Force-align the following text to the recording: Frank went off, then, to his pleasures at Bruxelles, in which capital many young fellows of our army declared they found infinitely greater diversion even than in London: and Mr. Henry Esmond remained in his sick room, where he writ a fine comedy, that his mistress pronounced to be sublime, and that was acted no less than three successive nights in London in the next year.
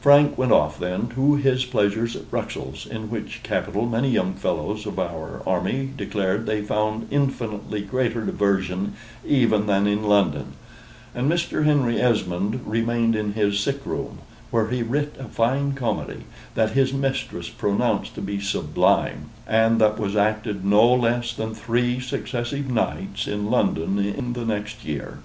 Frank 0.00 0.36
went 0.36 0.50
off, 0.50 0.80
then, 0.80 1.06
to 1.14 1.36
his 1.36 1.64
pleasures 1.64 2.16
at 2.16 2.28
Bruxelles, 2.28 2.86
in 2.86 3.08
which 3.08 3.44
capital 3.44 3.86
many 3.86 4.10
young 4.10 4.34
fellows 4.34 4.84
of 4.84 4.98
our 4.98 5.42
army 5.46 5.88
declared 5.96 6.44
they 6.44 6.60
found 6.60 7.06
infinitely 7.12 7.80
greater 7.80 8.24
diversion 8.26 8.94
even 9.24 9.66
than 9.68 9.86
in 9.86 10.02
London: 10.02 10.54
and 11.14 11.30
Mr. 11.30 11.64
Henry 11.66 12.00
Esmond 12.00 12.62
remained 12.66 13.14
in 13.14 13.34
his 13.34 13.60
sick 13.60 13.86
room, 13.86 14.18
where 14.50 14.70
he 14.70 14.82
writ 14.82 15.14
a 15.20 15.26
fine 15.28 15.74
comedy, 15.74 16.24
that 16.56 16.72
his 16.72 16.92
mistress 16.92 17.48
pronounced 17.48 18.16
to 18.16 18.20
be 18.20 18.40
sublime, 18.40 19.28
and 19.46 19.80
that 19.80 20.00
was 20.00 20.16
acted 20.16 20.64
no 20.64 20.92
less 20.92 21.32
than 21.32 21.54
three 21.54 22.00
successive 22.00 22.68
nights 22.68 23.28
in 23.28 23.48
London 23.52 24.00
in 24.00 24.32
the 24.32 24.44
next 24.44 24.84
year. 24.84 25.20